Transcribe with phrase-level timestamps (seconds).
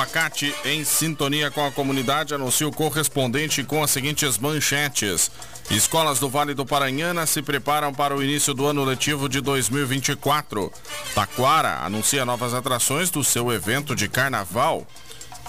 [0.00, 5.30] Facate, em sintonia com a comunidade, anuncia o correspondente com as seguintes manchetes.
[5.70, 10.72] Escolas do Vale do Paranhana se preparam para o início do ano letivo de 2024.
[11.14, 14.86] Taquara anuncia novas atrações do seu evento de carnaval.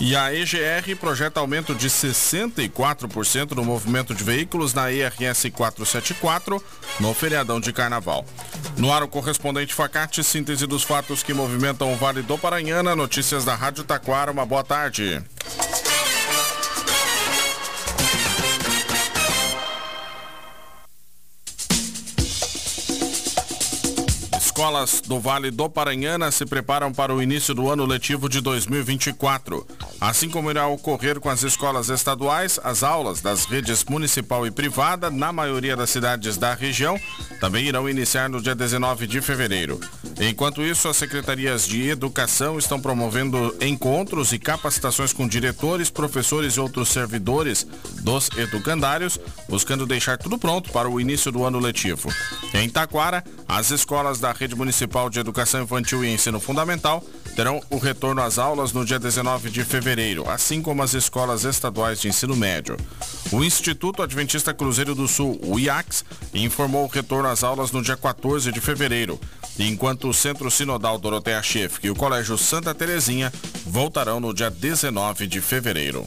[0.00, 6.64] E a EGR projeta aumento de 64% no movimento de veículos na ERS 474
[6.98, 8.24] no feriadão de carnaval.
[8.78, 13.44] No ar, o correspondente Facate, síntese dos fatos que movimentam o Vale do Paranhana, notícias
[13.44, 14.32] da Rádio Taquara.
[14.32, 15.22] Uma boa tarde.
[24.60, 29.66] escolas do Vale do Paranhana se preparam para o início do ano letivo de 2024.
[30.00, 35.10] Assim como irá ocorrer com as escolas estaduais, as aulas das redes municipal e privada,
[35.10, 36.98] na maioria das cidades da região,
[37.38, 39.78] também irão iniciar no dia 19 de fevereiro.
[40.18, 46.60] Enquanto isso, as secretarias de educação estão promovendo encontros e capacitações com diretores, professores e
[46.60, 47.66] outros servidores
[48.00, 52.08] dos educandários, buscando deixar tudo pronto para o início do ano letivo.
[52.54, 57.78] Em Taquara, as escolas da Rede Municipal de Educação Infantil e Ensino Fundamental terão o
[57.78, 59.89] retorno às aulas no dia 19 de fevereiro,
[60.28, 62.76] assim como as escolas estaduais de ensino médio.
[63.32, 67.96] O Instituto Adventista Cruzeiro do Sul, o IACS, informou o retorno às aulas no dia
[67.96, 69.20] 14 de fevereiro,
[69.58, 73.32] enquanto o Centro Sinodal Doroteia Schiff e o Colégio Santa Terezinha
[73.66, 76.06] voltarão no dia 19 de fevereiro.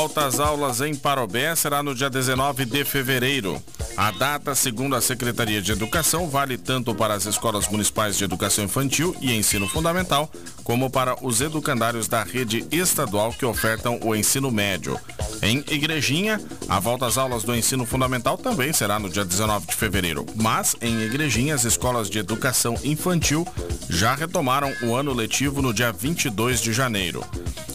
[0.00, 3.62] Volta às aulas em Parobé será no dia 19 de fevereiro.
[3.98, 8.64] A data, segundo a Secretaria de Educação, vale tanto para as escolas municipais de educação
[8.64, 10.30] infantil e ensino fundamental,
[10.64, 14.98] como para os educandários da rede estadual que ofertam o ensino médio.
[15.42, 19.74] Em Igrejinha, a volta às aulas do ensino fundamental também será no dia 19 de
[19.74, 23.46] fevereiro, mas em Igrejinha as escolas de educação infantil
[23.90, 27.22] já retomaram o ano letivo no dia 22 de janeiro.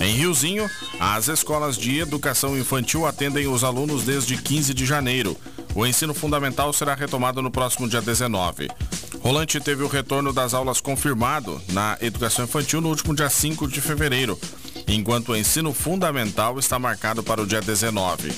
[0.00, 0.68] Em Riozinho,
[0.98, 5.36] as escolas de educação infantil atendem os alunos desde 15 de janeiro.
[5.74, 8.68] O ensino fundamental será retomado no próximo dia 19.
[9.20, 13.82] Rolante teve o retorno das aulas confirmado na educação infantil no último dia 5 de
[13.82, 14.38] fevereiro,
[14.88, 18.32] enquanto o ensino fundamental está marcado para o dia 19.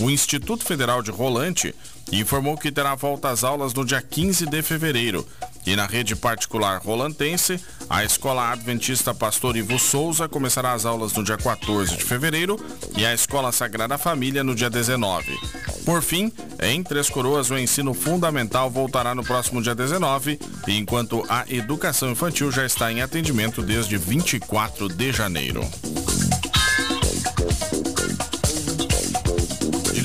[0.00, 1.74] O Instituto Federal de Rolante
[2.12, 5.26] informou que terá volta às aulas no dia 15 de fevereiro.
[5.66, 7.60] E na rede particular rolantense,
[7.90, 12.58] a Escola Adventista Pastor Ivo Souza começará as aulas no dia 14 de fevereiro
[12.96, 15.38] e a Escola Sagrada Família no dia 19.
[15.84, 16.32] Por fim,
[16.62, 20.38] em Três Coroas, o ensino fundamental voltará no próximo dia 19,
[20.68, 25.60] enquanto a educação infantil já está em atendimento desde 24 de janeiro.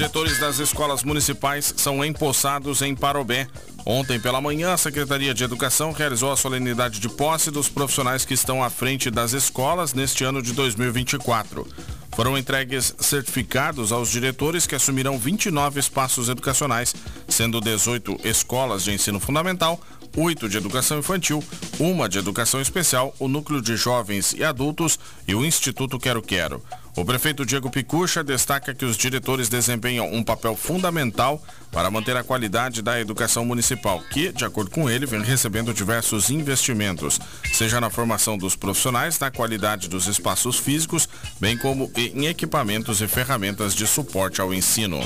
[0.04, 3.48] Diretores das escolas municipais são empossados em Parobé.
[3.86, 8.34] Ontem pela manhã, a Secretaria de Educação realizou a solenidade de posse dos profissionais que
[8.34, 11.66] estão à frente das escolas neste ano de 2024.
[12.14, 16.94] Foram entregues certificados aos diretores que assumirão 29 espaços educacionais,
[17.34, 19.82] sendo 18 escolas de ensino fundamental,
[20.16, 21.44] 8 de educação infantil,
[21.80, 26.64] uma de educação especial, o núcleo de jovens e adultos e o Instituto Quero Quero.
[26.96, 32.24] O prefeito Diego Picucha destaca que os diretores desempenham um papel fundamental para manter a
[32.24, 37.20] qualidade da educação municipal, que, de acordo com ele, vem recebendo diversos investimentos,
[37.52, 43.08] seja na formação dos profissionais, na qualidade dos espaços físicos, bem como em equipamentos e
[43.08, 45.00] ferramentas de suporte ao ensino.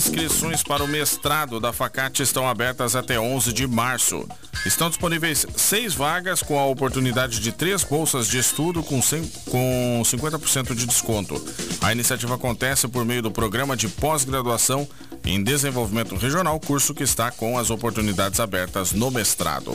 [0.00, 4.26] Inscrições para o mestrado da Facate estão abertas até 11 de março.
[4.64, 10.00] Estão disponíveis seis vagas com a oportunidade de três bolsas de estudo com, 100, com
[10.02, 11.34] 50% de desconto.
[11.82, 14.88] A iniciativa acontece por meio do programa de pós-graduação
[15.22, 19.70] em desenvolvimento regional, curso que está com as oportunidades abertas no mestrado.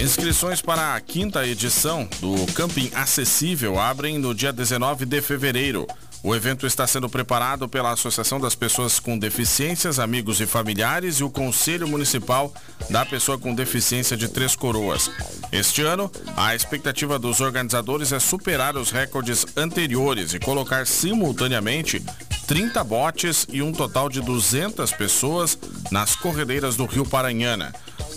[0.00, 5.86] Inscrições para a quinta edição do Camping Acessível abrem no dia 19 de fevereiro.
[6.22, 11.24] O evento está sendo preparado pela Associação das Pessoas com Deficiências, Amigos e Familiares e
[11.24, 12.52] o Conselho Municipal
[12.90, 15.10] da Pessoa com Deficiência de Três Coroas.
[15.50, 22.04] Este ano, a expectativa dos organizadores é superar os recordes anteriores e colocar simultaneamente
[22.46, 25.58] 30 botes e um total de 200 pessoas
[25.90, 27.72] nas corredeiras do Rio Paranhana.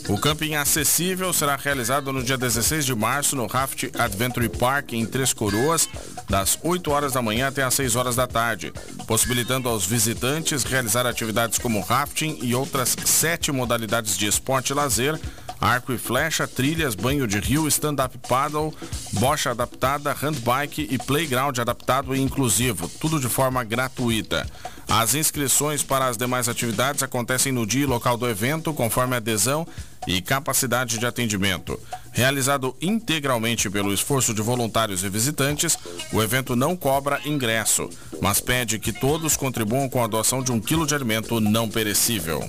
[0.09, 5.05] O camping acessível será realizado no dia 16 de março no Raft Adventure Park em
[5.05, 5.87] Três Coroas,
[6.29, 8.73] das 8 horas da manhã até as 6 horas da tarde,
[9.07, 15.17] possibilitando aos visitantes realizar atividades como rafting e outras sete modalidades de esporte e lazer,
[15.59, 18.73] arco e flecha, trilhas, banho de rio, stand-up paddle,
[19.13, 24.45] bocha adaptada, handbike e playground adaptado e inclusivo, tudo de forma gratuita.
[24.95, 29.67] As inscrições para as demais atividades acontecem no dia e local do evento, conforme adesão
[30.05, 31.79] e capacidade de atendimento.
[32.11, 35.75] Realizado integralmente pelo esforço de voluntários e visitantes,
[36.11, 37.89] o evento não cobra ingresso,
[38.21, 42.47] mas pede que todos contribuam com a doação de um quilo de alimento não perecível.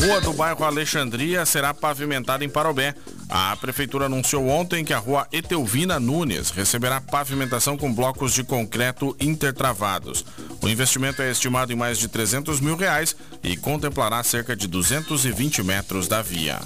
[0.00, 2.94] Rua do bairro Alexandria será pavimentada em Parobé.
[3.28, 9.16] A prefeitura anunciou ontem que a rua Etelvina Nunes receberá pavimentação com blocos de concreto
[9.20, 10.24] intertravados.
[10.62, 15.62] O investimento é estimado em mais de 300 mil reais e contemplará cerca de 220
[15.62, 16.60] metros da via.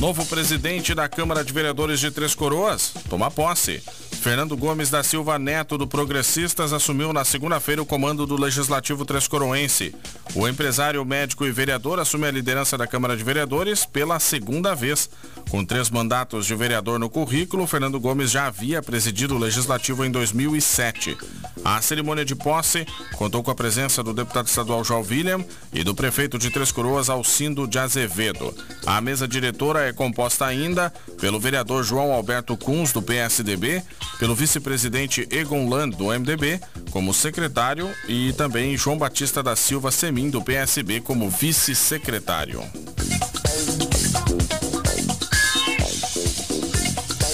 [0.00, 3.80] Novo presidente da Câmara de Vereadores de Três Coroas toma posse.
[4.22, 9.92] Fernando Gomes da Silva Neto, do Progressistas, assumiu na segunda-feira o comando do Legislativo Trescoroense.
[10.36, 15.10] O empresário, médico e vereador assume a liderança da Câmara de Vereadores pela segunda vez.
[15.50, 20.10] Com três mandatos de vereador no currículo, Fernando Gomes já havia presidido o Legislativo em
[20.12, 21.18] 2007.
[21.64, 22.86] A cerimônia de posse
[23.16, 27.08] contou com a presença do deputado estadual João William e do prefeito de Três Coroas,
[27.08, 28.54] Alcindo de Azevedo.
[28.84, 33.82] A mesa diretora é composta ainda pelo vereador João Alberto Kunz, do PSDB,
[34.18, 36.60] pelo vice-presidente Egon Land, do MDB,
[36.90, 42.62] como secretário, e também João Batista da Silva Semin, do PSB, como vice-secretário.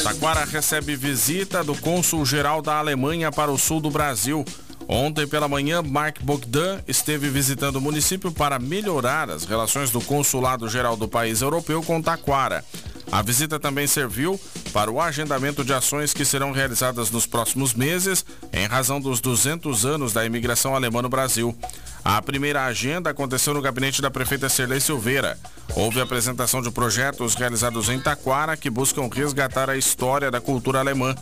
[0.08, 4.42] Taquara recebe visita do cônsul-geral da Alemanha para o sul do Brasil.
[4.88, 10.96] Ontem pela manhã, Mark Bogdan esteve visitando o município para melhorar as relações do consulado-geral
[10.96, 12.64] do país europeu com Taquara.
[13.12, 14.40] A visita também serviu
[14.72, 19.84] para o agendamento de ações que serão realizadas nos próximos meses em razão dos 200
[19.84, 21.54] anos da imigração alemã no Brasil.
[22.04, 25.38] A primeira agenda aconteceu no gabinete da prefeita Serlei Silveira.
[25.74, 31.14] Houve apresentação de projetos realizados em Taquara que buscam resgatar a história da cultura alemã.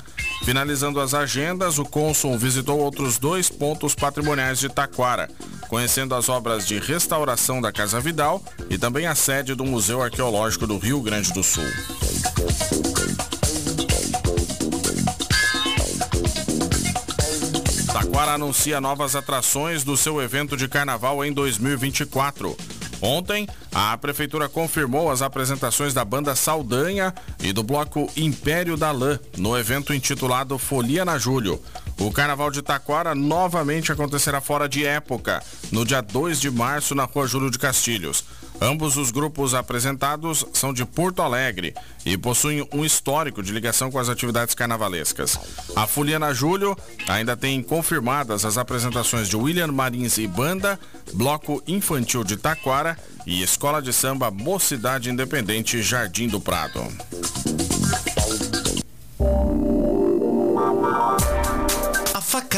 [0.45, 5.29] Finalizando as agendas, o cônsul visitou outros dois pontos patrimoniais de Taquara,
[5.69, 10.67] conhecendo as obras de restauração da Casa Vidal e também a sede do Museu Arqueológico
[10.67, 11.65] do Rio Grande do Sul.
[18.35, 22.57] Anuncia novas atrações do seu evento de carnaval em 2024.
[23.01, 29.19] Ontem, a prefeitura confirmou as apresentações da banda Saldanha e do bloco Império da Lã
[29.37, 31.63] no evento intitulado Folia na Julho.
[31.99, 37.05] O Carnaval de Taquara novamente acontecerá fora de época, no dia 2 de março na
[37.05, 38.25] Rua Júlio de Castilhos.
[38.61, 41.75] Ambos os grupos apresentados são de Porto Alegre
[42.05, 45.39] e possuem um histórico de ligação com as atividades carnavalescas.
[45.75, 46.77] A Fuliana Júlio
[47.09, 50.79] ainda tem confirmadas as apresentações de William Marins e Banda,
[51.13, 56.87] Bloco Infantil de Taquara e Escola de Samba Mocidade Independente Jardim do Prado.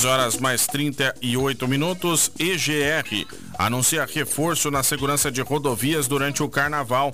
[0.00, 2.30] 12 horas mais 38 minutos.
[2.38, 3.26] EGR
[3.58, 7.12] anuncia reforço na segurança de rodovias durante o carnaval.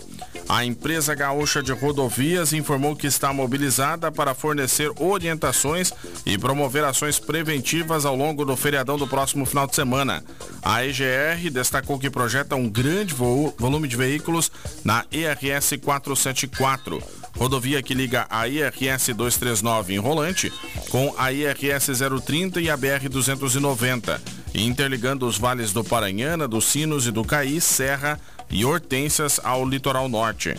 [0.48, 5.92] A empresa gaúcha de rodovias informou que está mobilizada para fornecer orientações
[6.24, 10.22] e promover ações preventivas ao longo do feriadão do próximo final de semana.
[10.62, 14.48] A EGR destacou que projeta um grande volume de veículos
[14.84, 17.02] na ERS 474
[17.36, 20.52] rodovia que liga a IRS 239 em Rolante
[20.90, 21.92] com a IRS
[22.24, 24.20] 030 e a BR 290,
[24.54, 28.18] interligando os vales do Paranhana, dos Sinos e do Caí, Serra
[28.50, 30.54] e Hortências ao litoral norte.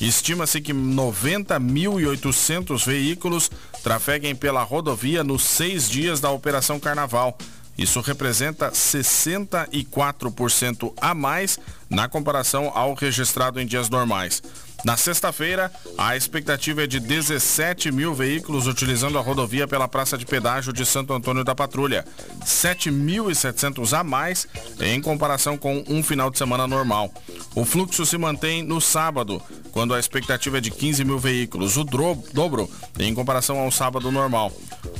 [0.00, 3.50] Estima-se que 90.800 veículos
[3.82, 7.36] trafeguem pela rodovia nos seis dias da Operação Carnaval.
[7.76, 11.58] Isso representa 64% a mais
[11.90, 14.40] na comparação ao registrado em dias normais.
[14.82, 20.24] Na sexta-feira, a expectativa é de 17 mil veículos utilizando a rodovia pela Praça de
[20.24, 22.06] Pedágio de Santo Antônio da Patrulha,
[22.44, 24.48] 7.700 a mais
[24.80, 27.12] em comparação com um final de semana normal.
[27.54, 31.84] O fluxo se mantém no sábado, quando a expectativa é de 15 mil veículos, o
[31.84, 34.50] dobro em comparação ao sábado normal.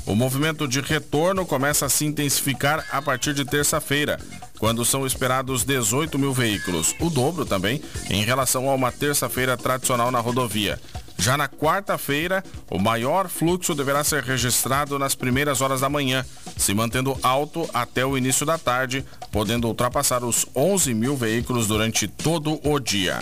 [0.05, 4.21] O movimento de retorno começa a se intensificar a partir de terça-feira,
[4.61, 10.11] quando são esperados 18 mil veículos, o dobro também em relação a uma terça-feira tradicional
[10.11, 10.79] na rodovia.
[11.17, 16.25] Já na quarta-feira, o maior fluxo deverá ser registrado nas primeiras horas da manhã,
[16.59, 22.07] se mantendo alto até o início da tarde, podendo ultrapassar os 11 mil veículos durante
[22.07, 23.19] todo o dia.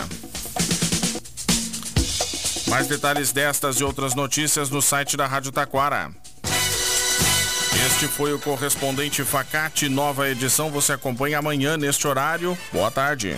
[2.67, 6.11] Mais detalhes destas e outras notícias no site da Rádio Taquara.
[7.85, 10.69] Este foi o correspondente Facate, nova edição.
[10.69, 12.57] Você acompanha amanhã neste horário.
[12.73, 13.37] Boa tarde.